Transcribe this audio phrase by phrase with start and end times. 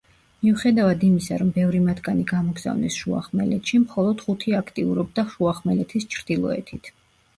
[0.43, 6.91] მიუხედავად იმისა, რომ ბევრი მათგანი გამოგზავნეს შუახმელეთში, მხოლოდ ხუთი აქტიურობდა შუახმელეთის ჩრდილოეთით.